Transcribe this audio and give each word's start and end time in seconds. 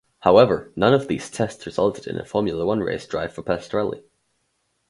However, 0.21 0.73
none 0.75 0.95
of 0.95 1.07
these 1.07 1.29
tests 1.29 1.63
resulted 1.63 2.07
in 2.07 2.17
a 2.17 2.25
Formula 2.25 2.65
One 2.65 2.79
race 2.79 3.05
drive 3.05 3.33
for 3.35 3.43
Pastorelli. 3.43 4.01